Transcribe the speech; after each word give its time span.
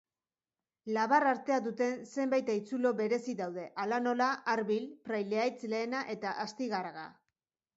Labar-artea 0.95 1.59
duten 1.65 1.99
zenbait 2.15 2.49
haitzulo 2.53 2.93
berezi 3.01 3.35
daude, 3.41 3.67
hala 3.83 4.01
nola 4.07 4.31
Arbil, 4.55 4.89
Praileaitz 5.11 5.57
lehena 5.75 6.01
eta 6.17 6.33
Astigarraga. 6.47 7.07